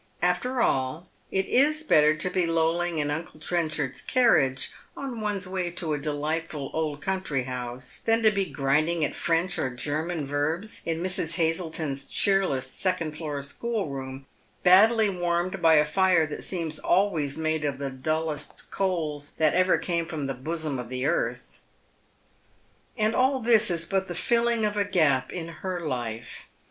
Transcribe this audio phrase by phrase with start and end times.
[0.23, 5.69] After all, it is better to be lolling in uncle Trenchard's carriage on one's way
[5.73, 10.81] to a delightful old country bouse than to be grinding at French or German verbs
[10.87, 11.35] in Mrs.
[11.35, 14.25] Hazleton's cheer less second floor schoolroom,
[14.63, 19.77] badly warmed by a fire that seems always made of the dullest coals that ever
[19.77, 21.61] came from the bosom of tlie earth.
[22.97, 26.49] And all this is but the filling up of a gap in bet life.